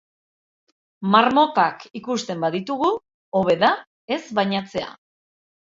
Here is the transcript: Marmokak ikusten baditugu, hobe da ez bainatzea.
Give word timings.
Marmokak 1.15 1.85
ikusten 2.01 2.41
baditugu, 2.47 2.91
hobe 3.43 3.61
da 3.67 3.73
ez 4.19 4.23
bainatzea. 4.41 4.93